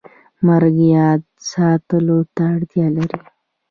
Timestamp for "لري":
2.95-3.19